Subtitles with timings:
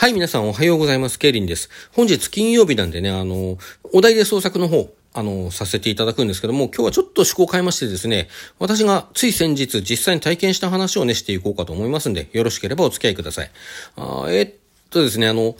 [0.00, 1.18] はい、皆さんおはようございます。
[1.18, 1.68] ケイリンです。
[1.92, 3.58] 本日金曜日なんでね、あの、
[3.92, 8.28] お題で創作の方、あの、させていただくんですけども、今日はちょっと趣向を変えましてですね、
[8.58, 13.50] 私がつい先日実際に体験した話をね、していこうかと思いますんで、よろしければお付き合いください。
[13.96, 14.54] あえー、っ
[14.88, 15.54] とですね、あの、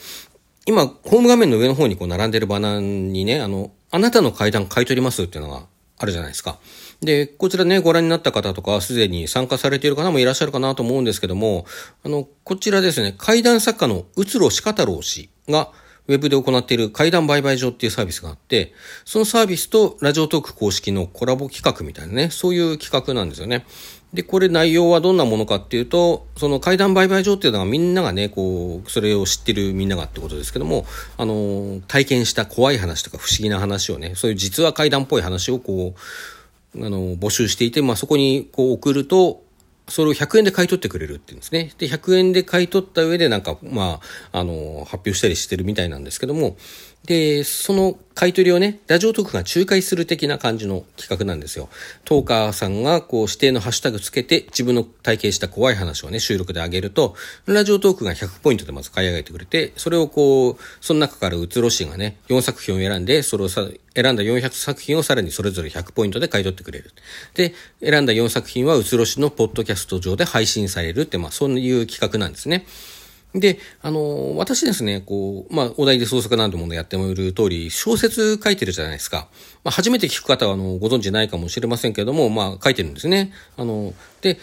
[0.65, 5.67] 今、ホーム画面の上の方にこう並んでるバナーにね、あの、あなたの階段買い取りますっていうのが
[6.01, 6.59] あるじゃないですか。
[7.03, 11.67] で、こちらね、ご覧になった方とか、すでに参加されている方もいらっしゃるかなと思うんですけども、
[12.05, 15.71] あの、こちらですね、怪談作家のうつろしかたろう氏が、
[16.09, 18.73] ウェブで行っている怪談売買所っていうサービスがあって、
[19.05, 23.67] そのサービスとラジオトーク公式のコラボ企画みたいなね、そういう企画なんですよね。
[24.13, 30.85] で、これ内容はどんなものかっていうと、その怪談売買所っていうのはみんながね、こう、それを知ってるみんながってことですけども、
[31.17, 35.95] あの、体験した怖い話とか不思議な話をね、そういう実は怪談っぽい話をこ
[36.75, 39.43] う、あの、募集していて、まあ、そこにこう送ると、
[39.89, 41.73] それを100円で買い取ってくれるっていうんですね。
[41.79, 44.01] で、100円で買い取った上でなんか、ま
[44.33, 46.57] あ、あの、発表したりしてるみたいなんですけども、
[47.05, 51.71] で、その買い取りをね、ラジオトークが仲介する的な感じの企画なんですよ。
[52.05, 57.15] トーカーさんがこう指定のハッシュタグつけて自分の体験した怖い話をね、収録で上げると、
[57.47, 66.93] ラジオトークが100ポイントでまず買い上げてくれて、それをこう、その中からうつろしがね、4作品を選んで、それをさ、選んだ400作品をさらにそれぞれ100ポイントで買い取ってくれる。
[67.35, 72.67] で、選んだ4作品はうつろしのポッドキャスト上で配信されるって、まあそういう企画なんですね。
[73.35, 79.29] で、あの、私ですね、こう、まあ、お題で創作なんてものやってもいる通り、小説書いてるじゃないですか。
[79.63, 83.33] まあ、初めて聞く方は、あの、ご存知ないかもしれませんけども、まあ、書いてるんですね。
[83.57, 84.39] あの、で、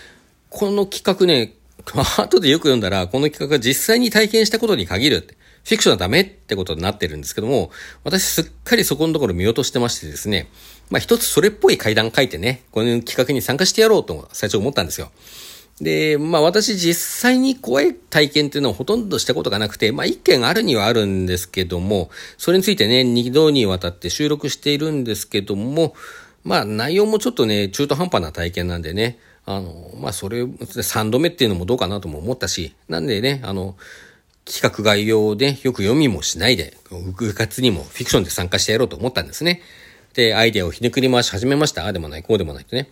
[0.49, 1.53] この企画ね、
[2.17, 5.37] 後でよく読んだら、この企画が実際に体験したことに限るって。
[5.67, 7.71] フィクションはダメってことになってるんですけども、
[8.05, 10.47] 私すっかりそこのところ見落としてましてですね、
[10.89, 15.11] まあ一つそれっぽい階段書いてね、この企画に参加してやろうと最初思ったんですよ。
[15.81, 25.93] で、まあ私実際に怖い体験っていうのはほとんどしたことがなくて、まあ一件あるにはあるんですけども、それについてね、二度にわたって収録しているんですけども、
[26.43, 30.47] まあ内容もちょっとね、中途半端な体験なんでね、あの、まあそれ、
[30.81, 33.75] 三度目っていうのもどうかなとも思ったし、なんでね、あの、
[34.45, 39.61] 企画概要でよく読みもしないで、部活にもフィクションで参加してやろうと思ったんですね。
[40.13, 41.83] で、アイデアをひねくり回し始めました。
[41.83, 42.89] ああでもない、こうでもないってね。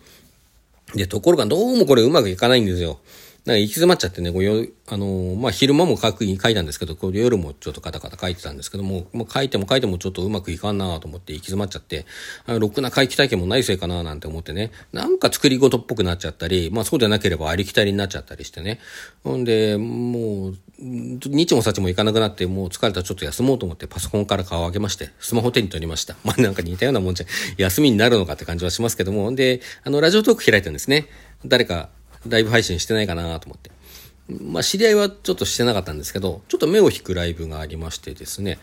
[0.94, 2.98] で、ところがどうもこれうまくいかないんですよ。
[3.46, 12.06] なんか行き詰まっちゃってね、こうあのー、まあ、昼間も書く書いたんですけど、こう夜もちょっとカタカタ書いてたんですけども、もう書いても書いてもちょっとうまくいかんなと思って行き詰まっちゃって、
[12.44, 18.80] あろくな回帰体験もないせいかななんて思ってね、なんか作り事っぽくなっちゃったり、まあそうでなければありきたりになっちゃったりしてね。
[19.22, 26.16] ほんで、もう、日もさちも行かなくなって、もう疲れたらちょっと休もうと思ってパソコンから顔を上げまして、スマホ手に取りました。
[26.26, 27.26] まあなんか似たようなもんじゃ、
[27.58, 31.06] 休みになるのかって感じはしますけども、で、あの、ラジオトーク開いたんですね。
[31.44, 31.90] 誰か
[32.28, 33.70] ライブ配信してないかなと思って。
[34.28, 38.58] まあ、知り合いはちょっとしてなかったんですけど、ちょっと目を引くライブがありましてですね、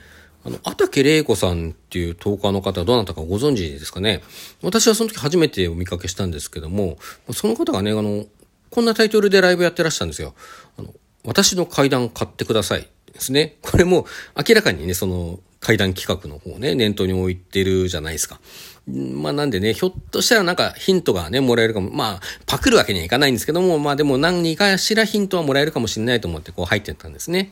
[0.46, 4.22] あの、あたけれいこさんっていうトーカーの方、どなたかご存知ですかね
[4.62, 6.98] 私はその時初めてお見かけしたんですけども、
[7.32, 8.26] その方がね、あの、
[8.70, 10.34] こんなタイトルでライブやってらしたんですよ。
[10.78, 12.88] あの、私の階段買ってください。
[13.14, 13.56] ですね。
[13.62, 18.42] これも明らかにね、その階段企画の方ね、念頭に置いてるじゃないですか。
[18.88, 21.90] まあなんでね、ひょっとしたらなんかヒントがね、もらえるかも。
[21.90, 27.52] まあ、パクるわけにはいかないんですけども、まあでも何かしらヒントはもらえるかもしれないと思ってこう入ってったんですね。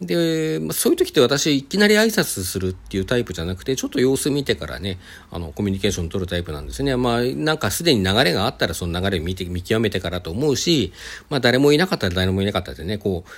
[0.00, 4.98] で、まあ、そういう時って私いきなり挨拶するっていうタイプじゃなくて、ちょっと様子見てからね、
[5.30, 6.96] あの、コミュニケーション取るタイプなんですね。
[6.96, 10.92] まあ、なんかすでに流れがあったらその流れを見て、見極めてからと思うし、
[11.28, 13.30] まあ誰もいなかったら誰もいなかったでね、こう、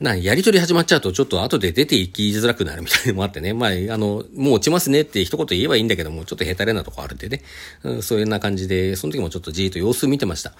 [0.00, 3.52] な、やりとり始まっちゃうと、ちょっと後で出て行きづらくなるみたいなのもあってね。
[3.54, 7.42] まあ、あの、もう落ちますねって一言言えばいいんだけども、ちょっとヘタレなとこあるんでね。
[7.82, 10.52] うん、そういうな感じで、その時もちょっとじーっと様子見てました。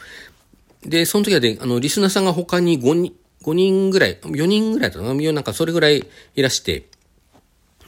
[0.85, 5.33] で、その時はで、あの、リスナーさんが他に5人、5人ぐらい、4人ぐらいだったかな。
[5.33, 6.85] なんかそれぐらいいらして、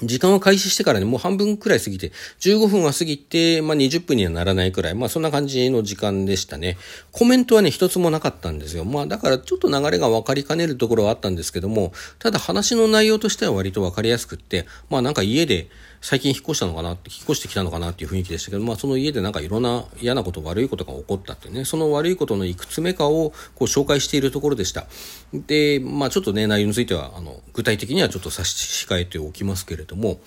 [0.03, 6.77] 時間を開始してからね、もう半分くらい過ぎて、15分は過ぎて、まあ20分にはならないくらい、まあそんな感じの時間でしたね。
[7.13, 8.85] コメントはね、一つもなかったんですよ。
[8.85, 15.69] まあだからちょっと流れが分かりかねるところはあったんですけども、ただ話の内容としては割と分かりやすくって、まあなんか家で、
[16.01, 24.87] 最近引っ越したのかなって、引っ越してきたのかなっていう雰囲気でしたけど、まあその家でなんかいろんな嫌なこと、悪いことが起こったってね、その悪いことのいくつ目かをこう紹介しているところでした。
[25.33, 30.21] で、まあちょっとね、内容については、あの、具体的にはちょっと差し控えておきますけれども、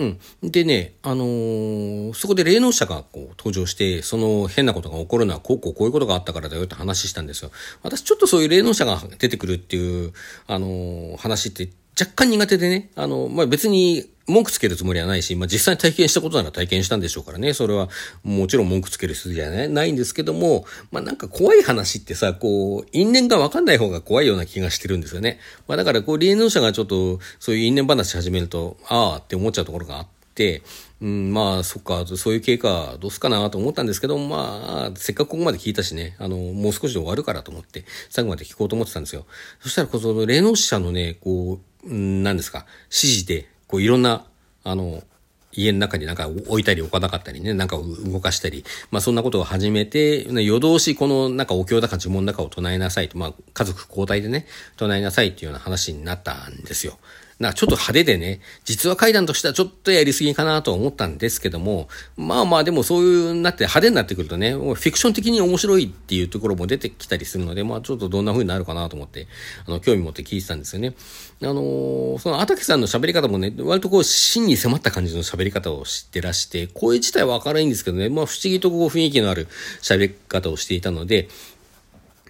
[0.00, 0.50] うん。
[0.50, 7.50] でね、あのー、そこで霊能者がこう登場して、その変なことが起こるのはこうこうこういうことがあったからだよって話したんですよ。
[7.82, 10.12] 私ちょっとそういう霊能者が出てくるっていう、
[10.46, 11.68] あのー、話って
[12.00, 17.52] 若干苦手でね、あの、まあ、別に文句つけるつもりはないし、まあ、実際に体験したことなら体験したんでしょうからね。
[17.52, 17.88] それは、
[18.22, 25.38] もちろん文句つける筋じゃないないんですけども、まあ、なんか怖い話ってさ、こう、因縁がわかんない方が怖いような気がしてるんですよね。
[25.68, 30.62] まあ、だから、こう、霊能者がちょっと、そういう因縁話始めると、ああって思っちゃうところがあって、
[31.00, 39.26] うん、まあ、そっか、そういう経過、どうすかなと思ったんですけど、まあ、せっかくここまで聞いたしね、あの、もう少しで終わるからと思って、最後まで聞こうと思ってたんですよ。
[39.60, 44.24] そしたら、この霊能者のね、こう、何ですか、指示で、こういろんな、
[44.64, 45.04] あの、
[45.52, 54.46] 家の中になんか置いたり置かなかったりね、なんか動かしたり、まあそんなことを始めて、夜通しこのなんかお経だか呪文だかを唱えなさいと、まあ家族交代でね、
[54.76, 56.98] 唱えなさいっていうような話になったんですよ。
[57.40, 61.88] なちょっと派手でね、実話怪談としてはちょっとやりすぎかなと思ったんですけども、
[62.18, 69.26] まあまあでもそういうなって派手になってくるとね、もうフィクション的に面白いっていうところも出てきたりするので、まあちょっとどんな風になるかなと思って、
[69.66, 70.94] あの、興味持って聞いてたんですよね。
[71.42, 79.48] あのー、その、あたけさんの喋り方もね、割とこう、真に迫った感じの喋り方を知ってらして、声自体は明るいんですけどね、まあ不思議とこう雰囲気のある
[79.80, 81.30] 喋り方をしていたので、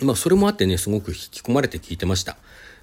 [0.01, 2.37] まあそれもあってね、すごく引き込まれて聞いてました。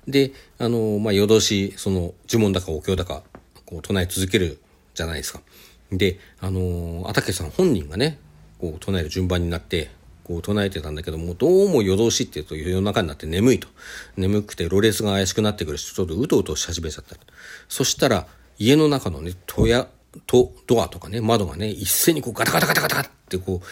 [0.07, 3.23] で、あの、まあ、夜通し、その、呪文だかお経だか、
[3.65, 4.59] こう、唱え続ける
[4.93, 5.41] じゃないですか。
[5.91, 8.19] で、あの、あたけさん本人がね、
[8.59, 9.91] こう、唱える順番になって、
[10.23, 13.67] こう、唱えてたんだけども、どうも夜通しって言うと夜中になって眠いと。
[14.15, 17.15] 眠くて、ロレスが怪しくなってくるし、ちょっとうとうとし始めちゃった。
[17.67, 18.27] そしたら、
[18.57, 19.87] 家の中のね、戸や、
[20.25, 23.65] と、ドアとかね、窓がね、一斉にこうガタガタガタガタってこう、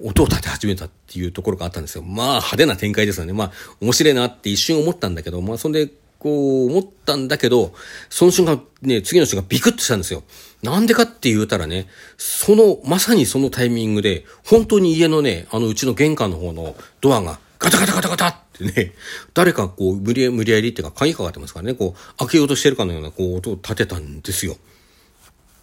[0.00, 2.02] 音を立て始めたっていうところがあったんですよ。
[2.02, 3.32] まあ派手な展開ですよね。
[3.32, 7.72] まあ面白いなって一瞬思ったんだけど、まあそんでこう思ったんだけど、
[8.10, 10.24] その瞬間ね、次の瞬間ビクッとしたんですよ。
[10.62, 11.86] なんでかって言うたらね、
[12.16, 18.92] その、まさにそのタイミングで、本当に家のね、あのうちの玄関の方のドアがガタガタガタガタってね、
[19.34, 24.56] 誰かこう無理無理やりっていうか鍵かかってますからね、こう開けようとしてるかのようなこう音を立てたんですよ。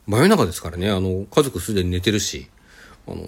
[0.07, 2.47] 真夜中ですからね、あの、家族すでに寝てるし、
[3.07, 3.27] あの、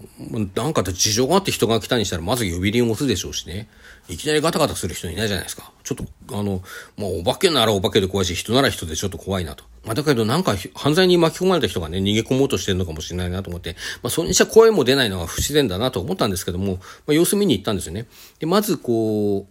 [0.56, 3.68] なんか事情があって人が来たにしたら、まず呼び鈴を押すでしょうしね。
[4.10, 5.72] いきなりガタガタする人いないじゃないですか。
[5.84, 6.64] ちょっと、あの、
[6.98, 9.66] まあ、お化けならお化けで怖いし、人なら人でちょっと怖いなと。
[9.86, 16.80] まあ、だけどなんか犯罪に巻き込まれた人がね、逃げ込もうとしてるのかもしれないなと思って、まあ、それにしては声も出ないのは不自然だなと思ったんですけども、ま
[17.10, 18.08] あ、様子見に行ったんですよね。
[18.40, 19.48] で、まずこ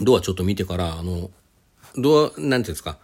[0.00, 1.30] う、ドアちょっと見てから、あの、
[1.96, 2.98] ドア、なんていうんですか、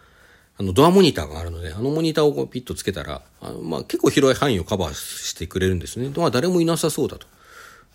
[0.57, 6.11] あの、ドアモニターがあるので、あのモニターをピッとつけたら、あのまあ、結構広い範囲をカバーしてくれるんですね。
[6.15, 7.27] まあ、誰もいなさそうだと。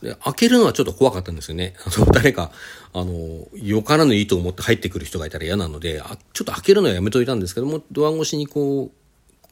[0.02, 1.75] で、開けるのはちょっと怖かったんですよね。
[1.87, 2.50] あの、誰か、
[2.93, 8.90] あの、よからぬ意図を持って入ってくる人がいたら嫌なので、あちょっと開けるのはやめといたんですけども、ドア越しにこ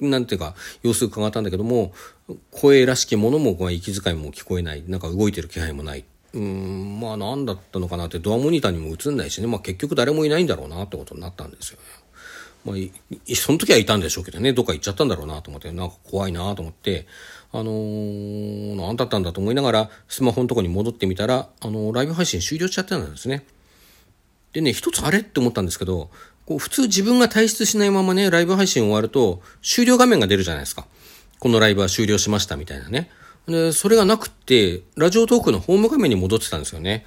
[0.00, 1.92] う、なんていうか、様子を伺ったんだけども、
[2.50, 6.04] 声らしきものも、息遣いも聞こえない、なんか動いてる気配もない。
[6.34, 12.05] うん、まあ何だったのかなって、ドアモニターにも映んないしね、まあ結局誰もいないんだろうなってことになったんですよね。
[12.66, 12.76] まあ、
[13.36, 17.06] その時はいたんでしょうけどね、どっか行っちゃったんだろうなと思って、なんか怖いなと思って、
[17.52, 23.46] あのー、何だったんだと思いながら、スマホのとこに戻ってみたら、あのー、ライブ配信終了しちゃってたんですね。
[24.52, 26.10] でね、一つあれって思ったんですけど、
[26.44, 30.86] こう普通自分が退出しないままね、ライブ配信終わると、終了画面が出るじゃないですか。
[31.38, 33.10] このライブは終了しましたみたいなね。
[33.46, 37.06] で、それがなくって、ラジオトークのホーム画面に戻ってたんですよね。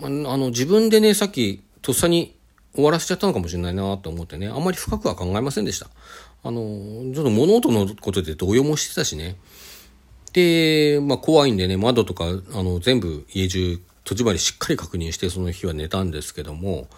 [0.00, 2.35] あの、自分でね、さっき、とっさに
[2.76, 5.88] 終わらせちゃったのかもしれないなと思ってね、あんまり深くは考えませんでした。
[6.44, 6.60] あの、
[7.12, 9.36] ちょっと物音のことで動揺もしてたしね。
[10.32, 16.88] で、まあ怖いんでね、窓とか、あの、全部家中、戸締まりしっかり確認してその日は寝たんですけども、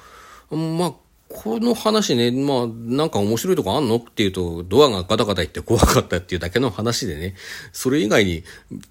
[0.50, 0.94] まあ
[1.28, 7.34] この話ね、まあ、なんか面白いとこあんのっていうと、ドアがガタガタ言って怖かったっていうだけの話でね、
[7.72, 8.44] それ以外に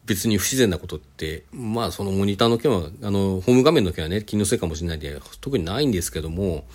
[0.06, 6.65] 別に不自然なことって、まあ、そのモニターの件は、あの、ホーム画面の件はね、気のせいかもしれないで、特にないんですけども、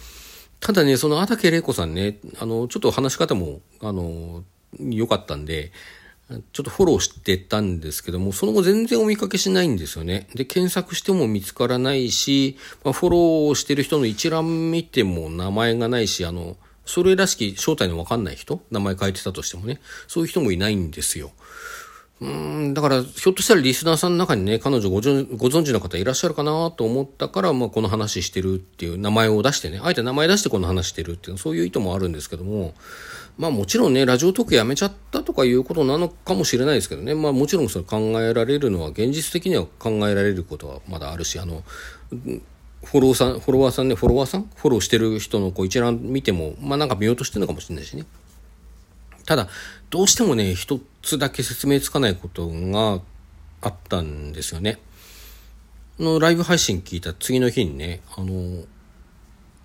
[0.58, 4.42] ただね、そのあたけれいこさんね、あの、ちょっと話し方も、あの、
[4.80, 5.70] 良かったんで、
[6.52, 10.28] ちょっとフォローしてたんですけども、その後全然お見かけしないんですよね。
[10.34, 21.32] で、検索しても見つからないし、まあ、フォローしてる人の一覧見ても名前がないし、あの、それらしき正体のわかんない人、名前書いてたとしてもね、そういう人もいないんですよ。
[22.22, 22.24] う
[22.68, 32.74] ん、だから、ひょっとしたらリスナーさんの中にね、彼女ご存知の方いらっしゃるかなと思ったから、まあ、この話してるっていう名前を出してね、あえて名前出してこの話してるっていう、そういう意図もあるんですけども、
[33.38, 41.64] まあもちろんね、ラジオトークやめちゃったとかいうことなのかもしれないですけどね、まあもちろんそれ考えられるのは、現実的には考えられることはまだあるし、あの、
[42.84, 44.50] フォローさん、フォロワーさんね、フォロワーさん？
[44.54, 48.04] フォローしてる人のこう一覧見ても、まあなんか見落としてるのかもしれないしね。
[49.24, 49.48] ただ、
[49.90, 53.00] どうしてもね、一つだけ説明つかないことが
[53.60, 54.78] あったんですよね。
[55.98, 58.64] のライブ配信聞いた次の日にね、あの、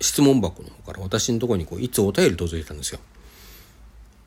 [0.00, 3.00] 質問箱の方から私のところにこう、いつお便り届いたんですよ。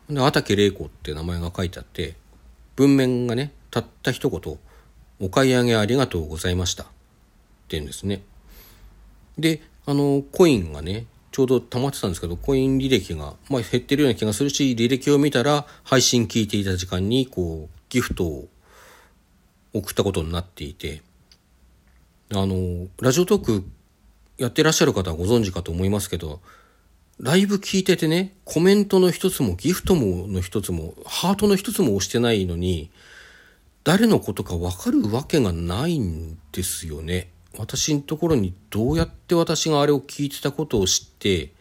[0.09, 2.15] で、あたけ玲子って名前が書いてあって、
[2.75, 4.59] 文面がね、たった一言、
[5.19, 6.83] お買い上げありがとうございました。
[6.83, 6.91] って
[7.69, 8.23] 言うんですね。
[9.37, 18.49] で、あの、コインがね、ちょうど溜まってたんですけど、コイン履歴が、まあ、減ってるような気がするし、履歴を見たら、配信聞いていた時間に、こう、ギフトを
[19.73, 21.01] 送ったことになっていて、
[22.33, 23.63] あの、ラジオトーク
[24.37, 26.41] やってらっしゃる方はご存知かと思いますけど、
[27.19, 32.89] ライブ聞いててね、コメントの一つもギフトもの一つも、ハートの一つも押してないのに、
[33.83, 37.29] 誰のことかわかるわけがないんですよね。
[37.57, 41.51] 私のところにどうやって私があれを聞いてたことを知って、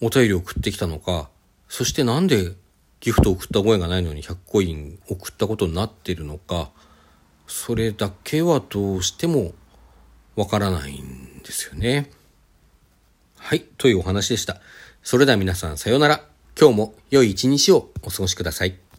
[0.00, 1.28] お便りを送ってきたのか、
[1.68, 2.52] そしてなんで
[3.00, 6.70] ギフトを送った覚えがないのに100コイン送ったことになってるのか、
[7.46, 9.52] それだけはどうしても
[10.36, 12.10] わからないんですよね。
[13.36, 14.60] はい、というお話でした。
[15.02, 16.24] それでは皆さんさようなら。
[16.60, 18.89] 今日も良い一日をお過ごしください。